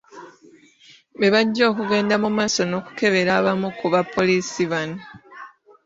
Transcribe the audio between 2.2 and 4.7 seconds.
mu maaso n’okukebera abamu ku bapoliisi